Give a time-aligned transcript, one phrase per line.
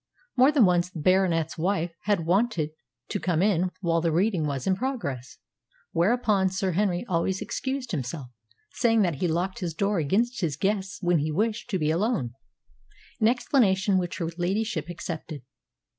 [0.35, 2.71] More than once the Baronet's wife had wanted
[3.09, 5.37] to come in while the reading was in progress,
[5.91, 8.31] whereupon Sir Henry always excused himself,
[8.71, 12.33] saying that he locked his door against his guests when he wished to be alone,
[13.19, 15.43] an explanation which her ladyship accepted.